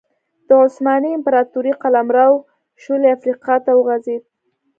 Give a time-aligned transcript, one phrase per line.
[0.47, 2.31] د عثماني امپراتورۍ قلمرو
[2.83, 4.23] شولې افریقا ته وغځېد.